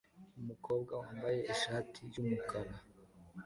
Umukobwa 0.41 0.91
wambaye 1.01 1.39
ishati 1.53 1.99
yumukara 2.13 2.73